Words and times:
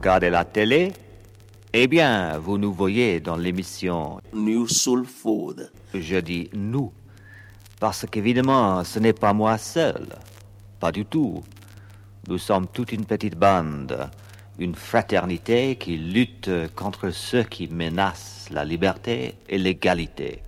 Vous 0.00 0.04
regardez 0.04 0.30
la 0.30 0.46
télé 0.46 0.92
Eh 1.74 1.86
bien, 1.86 2.38
vous 2.38 2.56
nous 2.56 2.72
voyez 2.72 3.20
dans 3.20 3.36
l'émission 3.36 4.18
New 4.32 4.66
Soul 4.66 5.04
Food. 5.04 5.70
Je 5.92 6.16
dis 6.16 6.48
nous. 6.54 6.90
Parce 7.78 8.06
qu'évidemment, 8.10 8.82
ce 8.82 8.98
n'est 8.98 9.12
pas 9.12 9.34
moi 9.34 9.58
seul. 9.58 10.06
Pas 10.80 10.90
du 10.90 11.04
tout. 11.04 11.42
Nous 12.28 12.38
sommes 12.38 12.66
toute 12.68 12.92
une 12.92 13.04
petite 13.04 13.36
bande, 13.36 14.08
une 14.58 14.74
fraternité 14.74 15.76
qui 15.76 15.98
lutte 15.98 16.50
contre 16.74 17.10
ceux 17.10 17.42
qui 17.42 17.68
menacent 17.68 18.48
la 18.50 18.64
liberté 18.64 19.34
et 19.50 19.58
l'égalité. 19.58 20.42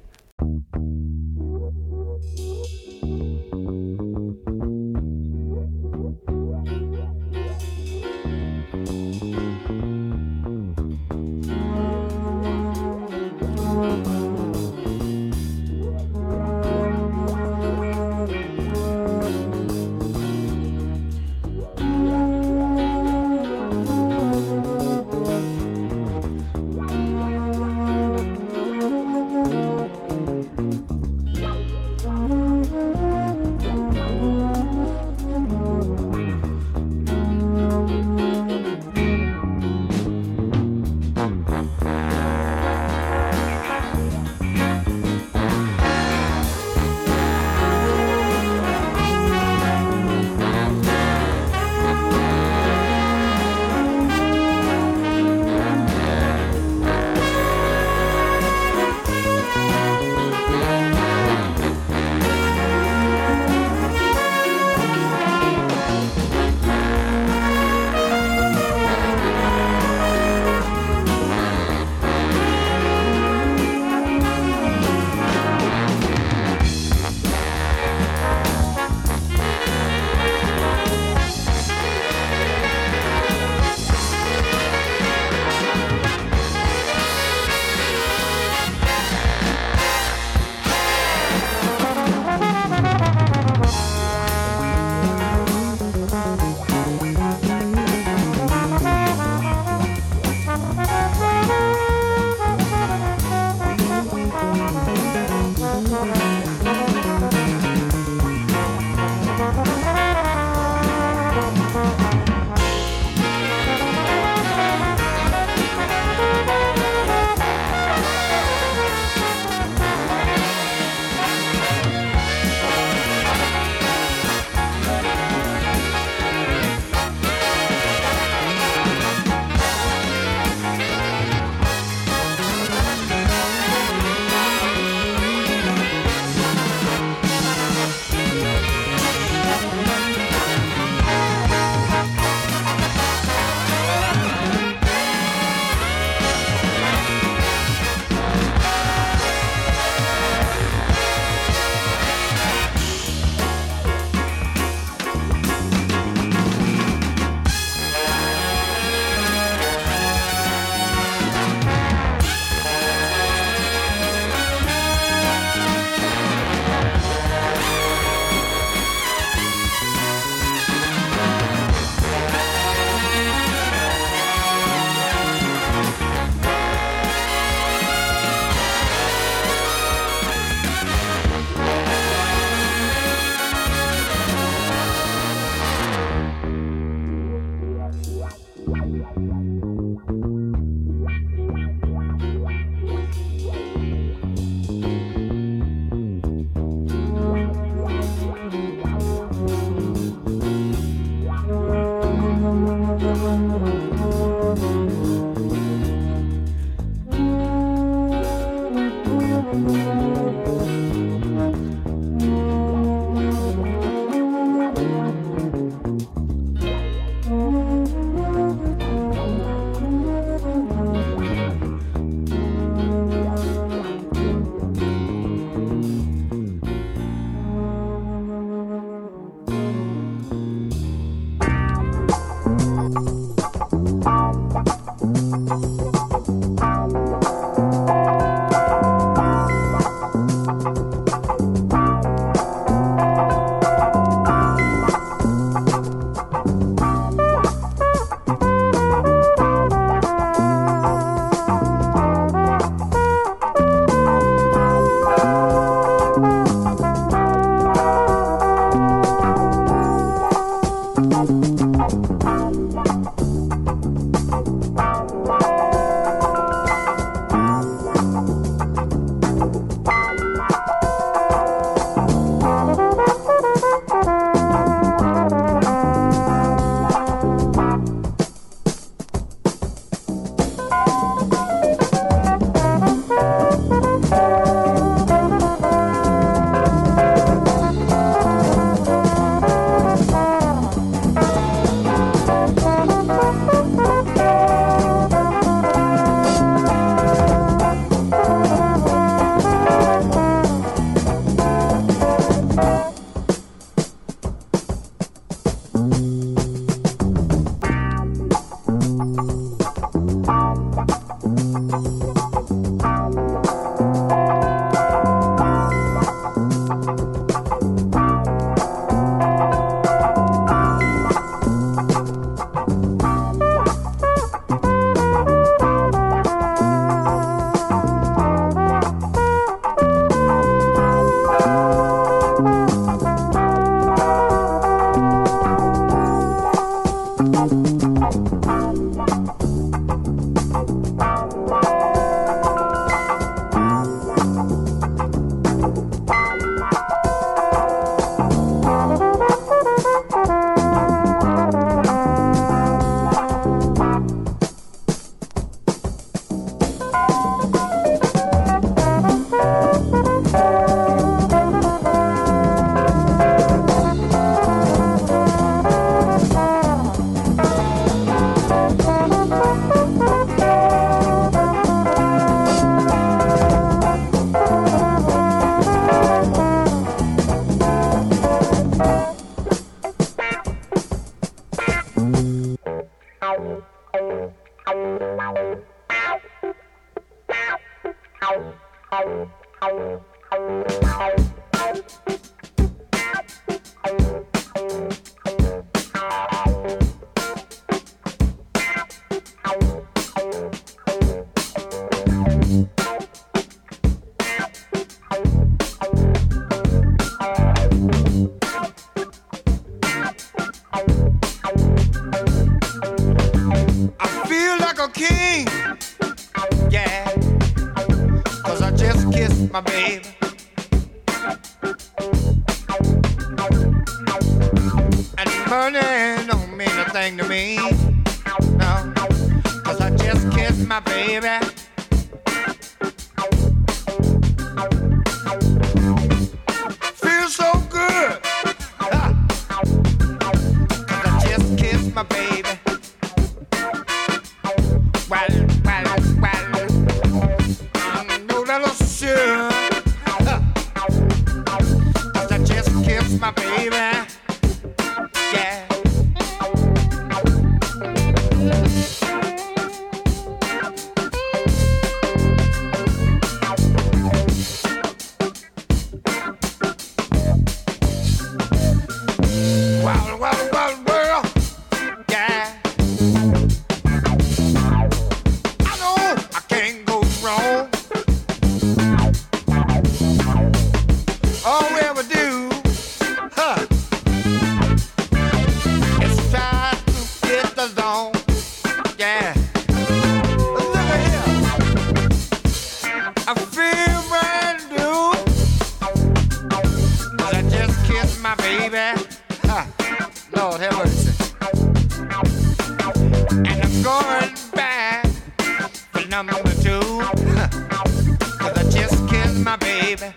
Cause 508.39 508.59
I 508.59 508.63
just 508.71 509.09
kissed 509.09 509.39
my 509.39 509.57
baby. 509.57 510.13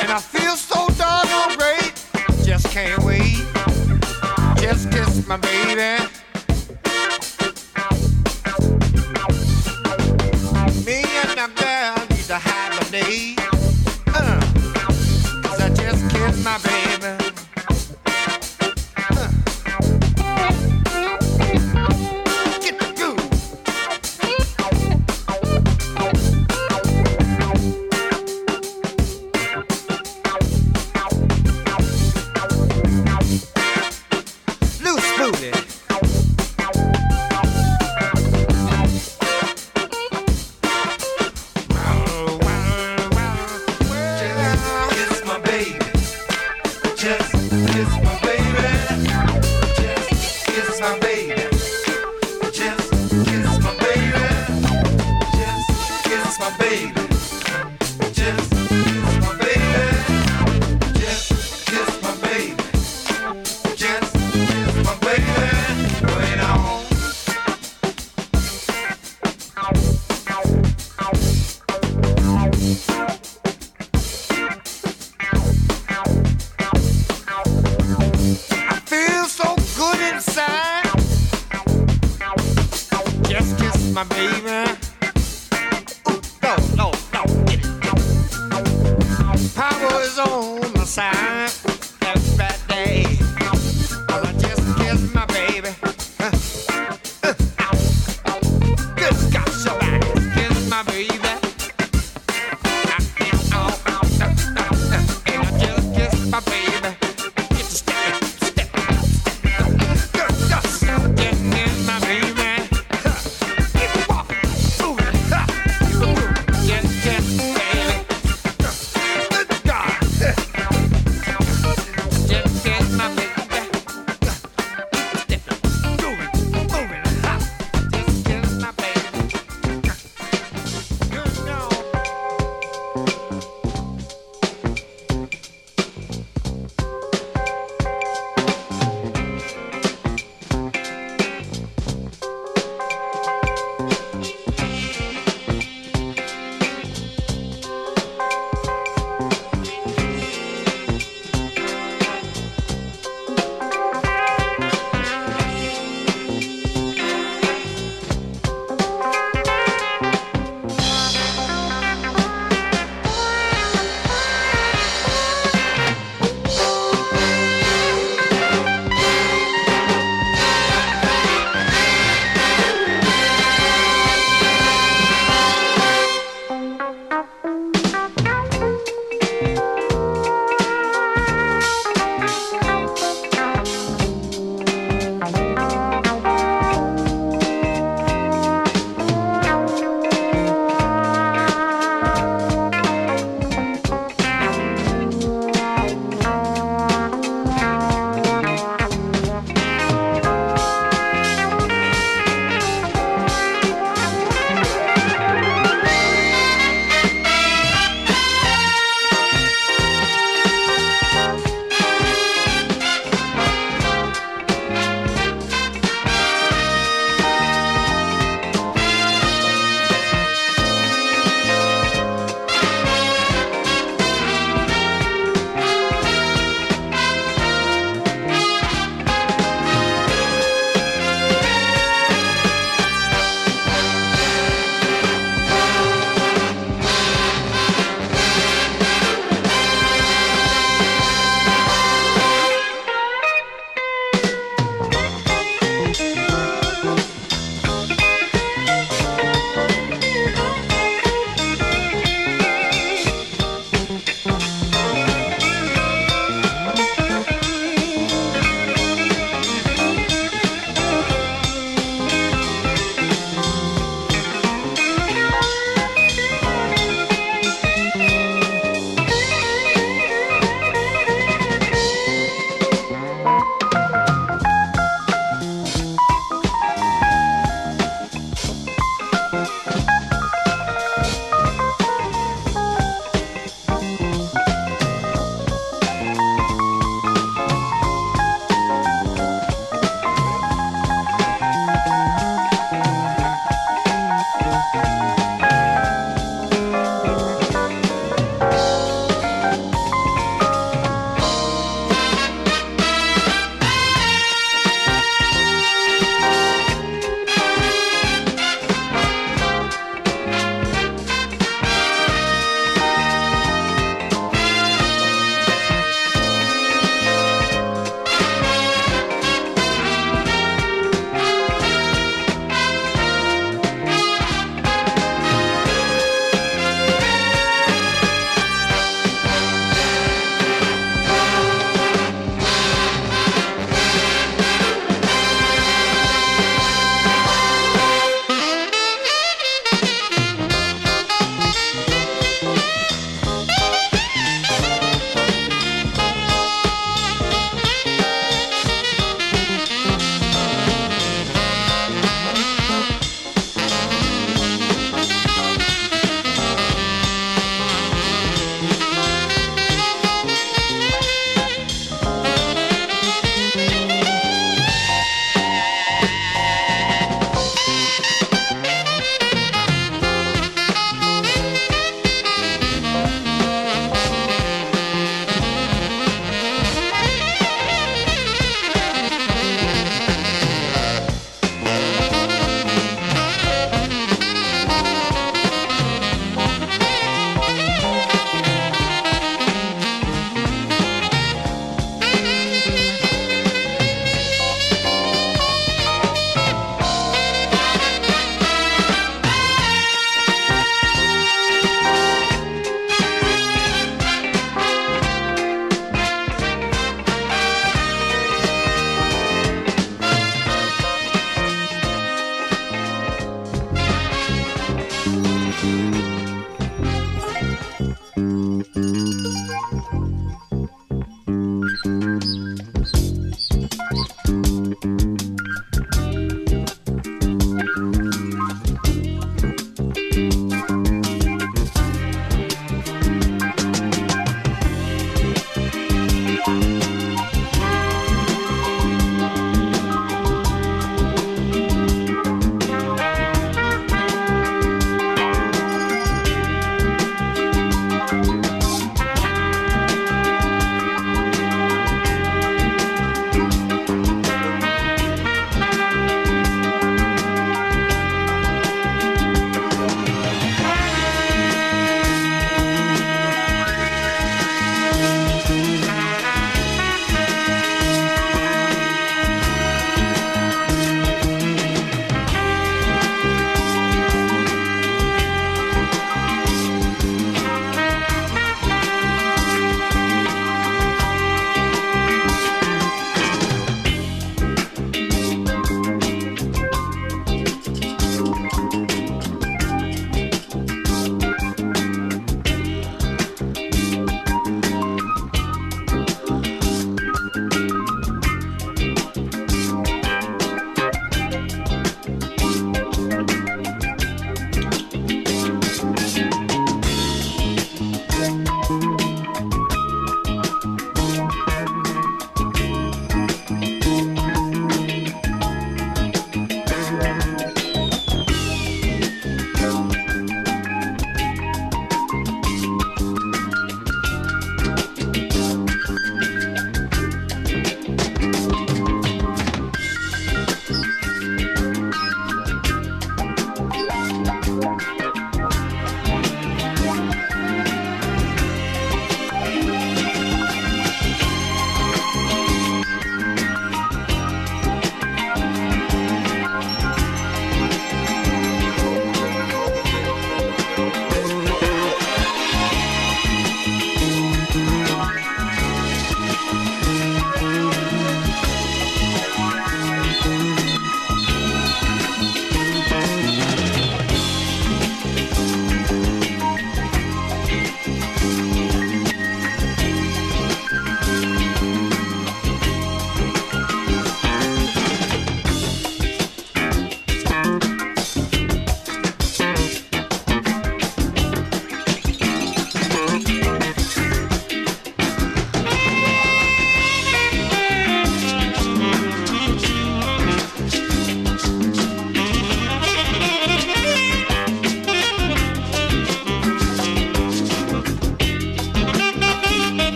And 0.00 0.10
I 0.10 0.20
feel 0.20 0.56
so 0.56 0.86
great. 1.56 1.94
Just 2.44 2.68
can't 2.70 3.02
wait. 3.04 3.44
Just 4.56 4.90
kiss 4.90 5.26
my 5.26 5.36
baby. 5.38 6.07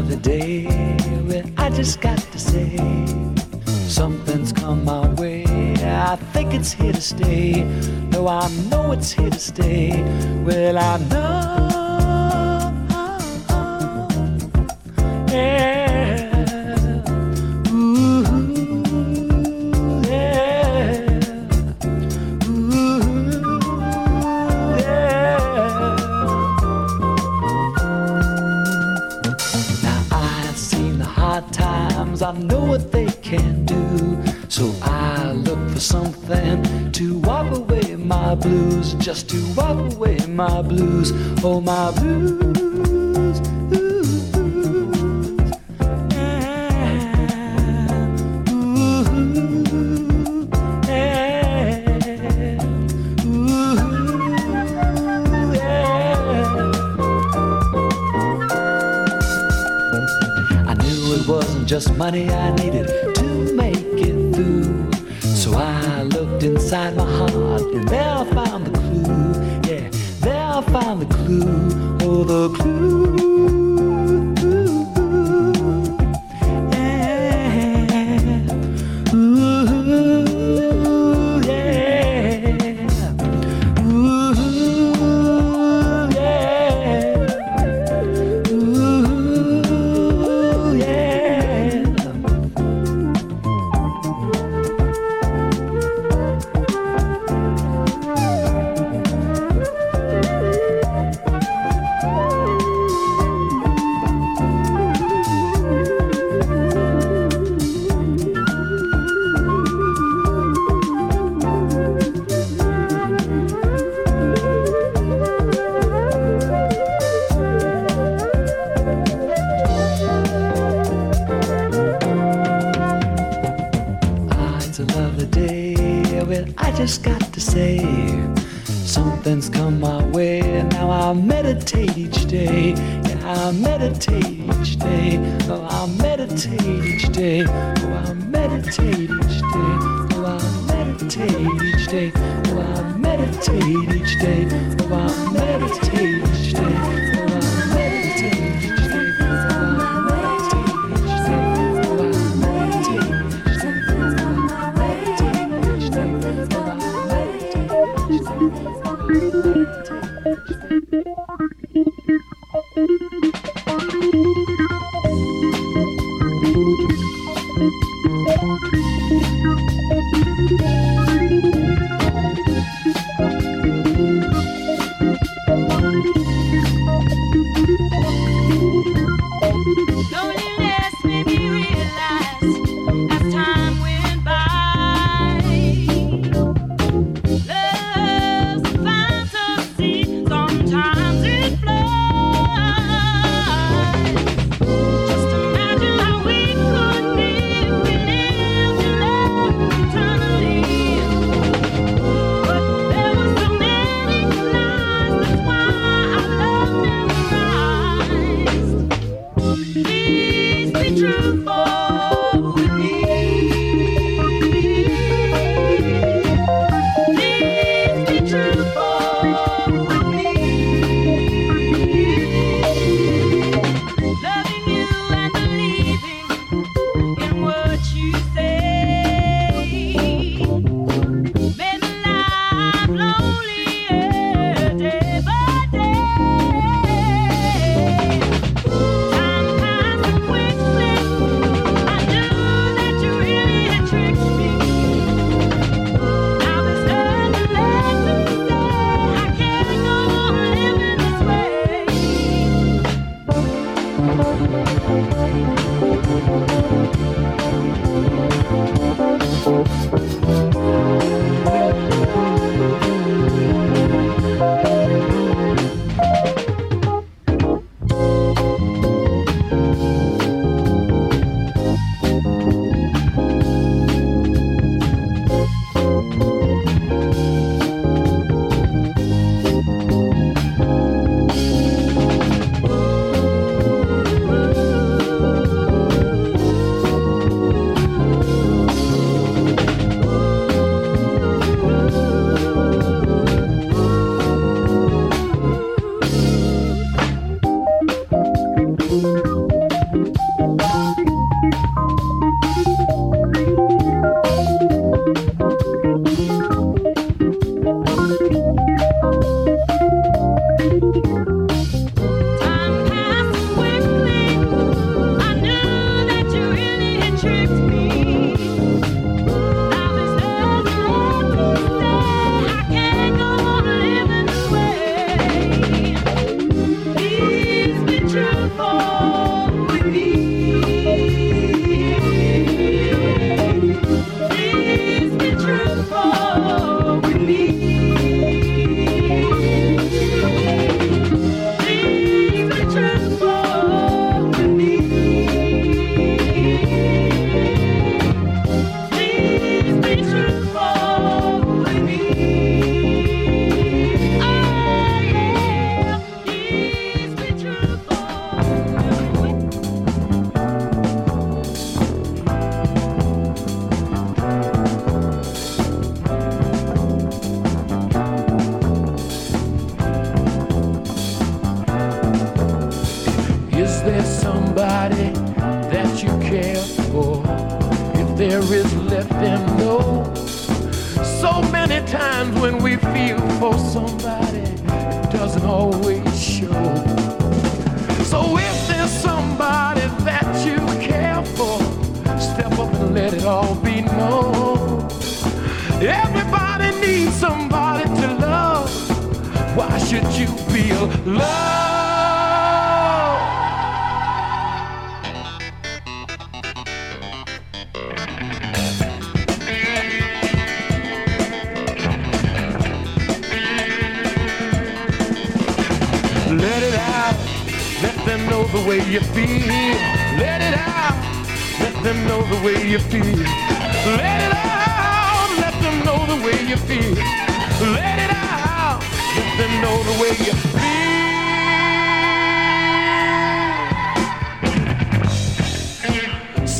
Another 0.00 0.16
day. 0.16 0.64
Well, 1.28 1.44
I 1.58 1.68
just 1.68 2.00
got 2.00 2.18
to 2.18 2.38
say, 2.38 2.76
something's 3.66 4.52
come 4.52 4.84
my 4.84 5.06
way. 5.14 5.44
I 5.84 6.16
think 6.32 6.54
it's 6.54 6.72
here 6.72 6.92
to 6.92 7.00
stay. 7.00 7.64
No, 8.10 8.26
I 8.26 8.48
know 8.70 8.92
it's 8.92 9.12
here 9.12 9.30
to 9.30 9.38
stay. 9.38 10.02
Well, 10.42 10.78
I 10.78 10.96
know. 11.10 11.79
Just 39.10 39.28
to 39.28 39.44
wipe 39.54 39.92
away 39.92 40.16
my 40.28 40.62
blues, 40.62 41.10
oh 41.42 41.60
my 41.60 41.90
blues. 41.98 42.59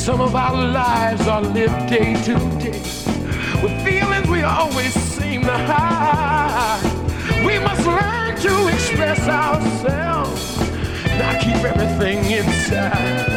Some 0.01 0.19
of 0.19 0.35
our 0.35 0.55
lives 0.55 1.27
are 1.27 1.43
lived 1.43 1.87
day 1.87 2.15
to 2.23 2.33
day 2.59 2.81
with 3.61 3.85
feelings 3.85 4.27
we 4.27 4.41
always 4.41 4.95
seem 4.95 5.41
to 5.43 5.55
hide. 5.55 6.81
We 7.45 7.59
must 7.59 7.85
learn 7.85 8.35
to 8.35 8.67
express 8.73 9.19
ourselves 9.27 10.57
not 11.19 11.39
keep 11.39 11.63
everything 11.63 12.17
inside. 12.31 13.27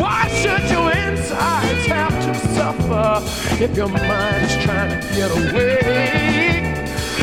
Why 0.00 0.26
should 0.40 0.68
your 0.68 0.90
insides 0.90 1.86
have 1.86 2.16
to 2.26 2.34
suffer 2.56 3.62
if 3.62 3.76
your 3.76 3.88
mind 3.88 4.46
is 4.46 4.64
trying 4.64 5.00
to 5.00 5.08
get 5.14 5.30
away? 5.30 6.74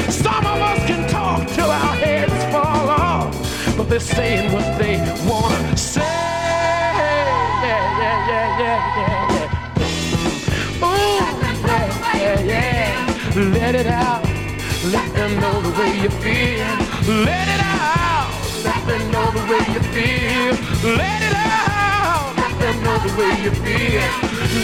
Some 0.08 0.46
of 0.46 0.62
us 0.62 0.80
can 0.88 1.10
talk 1.10 1.46
till 1.50 1.70
our 1.70 1.96
heads 1.98 2.54
fall 2.54 2.90
off, 2.90 3.76
but 3.76 3.90
they're 3.90 4.00
saying 4.00 4.54
what 4.54 4.80
they 4.80 4.96
wanna 5.28 5.76
say. 5.76 6.33
Let 13.36 13.74
it 13.74 13.88
out. 13.88 14.24
Let 14.94 15.12
them 15.16 15.40
know 15.40 15.60
the 15.60 15.72
way 15.80 16.02
you 16.04 16.10
feel. 16.22 16.68
Let 17.26 17.48
it 17.50 17.62
out. 17.66 18.30
Let 18.64 18.86
them 18.86 19.12
know 19.12 19.32
the 19.32 19.42
way 19.50 19.66
you 19.74 19.82
feel. 19.90 20.54
Let 20.96 21.22
it 21.24 21.34
out. 21.34 22.38
Let 22.38 22.60
them 22.60 22.84
know 22.84 22.98
the 23.00 23.10
way 23.18 23.34
you 23.42 23.50
feel. 23.50 24.06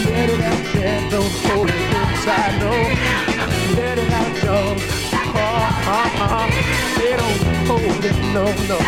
Let 0.06 0.30
it 0.30 0.40
out, 0.40 0.74
yeah. 0.76 1.10
Don't 1.10 1.32
hold 1.50 1.68
it 1.68 1.74
inside, 1.74 2.60
no. 2.60 2.70
Let 3.74 3.98
it 3.98 4.12
out, 4.12 4.42
y'all. 4.44 4.76
Oh, 5.34 5.50
uh, 5.90 6.22
uh. 6.22 6.46
They 6.96 7.16
don't 7.16 7.66
hold 7.66 8.04
it, 8.04 8.18
no, 8.32 8.44
no. 8.70 8.78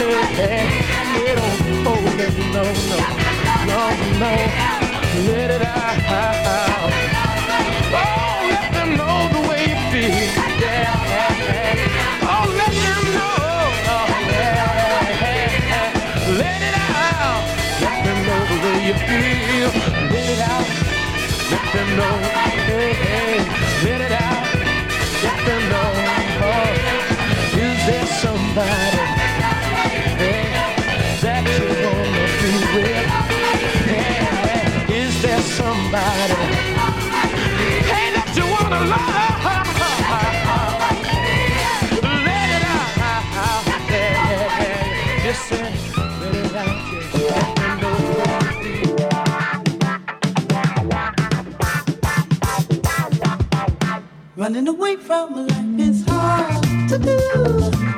Hey, 0.00 0.16
hey. 0.40 0.64
They 1.12 1.34
don't 1.34 1.84
hold 1.84 2.20
it, 2.24 2.34
no, 2.56 2.64
no. 2.88 2.98
No, 3.68 3.80
no. 4.18 4.32
Let 5.28 5.50
it 5.50 5.62
out. 5.62 5.80
Oh, 7.92 8.29
somebody 28.20 29.00
that 31.22 31.42
you 31.46 31.68
don't 31.84 32.10
look 32.16 32.32
too 32.40 32.60
Is 34.94 35.12
there 35.22 35.42
somebody 35.42 36.34
hey, 37.90 38.06
that 38.14 38.28
you 38.36 38.44
wanna 38.44 38.80
be 38.84 39.19
Running 54.40 54.68
away 54.68 54.96
from 54.96 55.46
life 55.46 55.78
is 55.78 56.02
hard 56.08 56.88
to 56.88 56.98
do, 56.98 57.89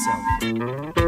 coração. 0.00 0.99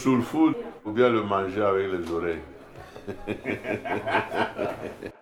Soul 0.00 0.22
Food, 0.22 0.54
faut 0.82 0.92
bien 0.92 1.10
le 1.10 1.22
manger 1.22 1.60
avec 1.60 1.88
les 1.92 2.10
oreilles. 2.10 2.38